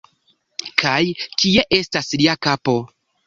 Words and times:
Kaj 0.83 1.01
kie 1.43 1.65
estas 1.79 2.09
lia 2.23 2.37
kapo?! 2.47 2.77